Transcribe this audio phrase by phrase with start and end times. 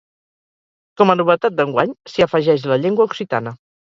[1.01, 3.55] Com a novetat d'enguany s'hi afegeix la llengua occitana.